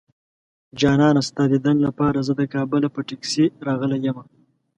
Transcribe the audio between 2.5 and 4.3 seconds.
کابله په ټکسي راغلی يمه